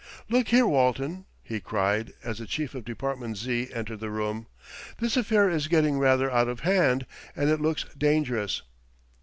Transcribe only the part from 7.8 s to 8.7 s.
dangerous.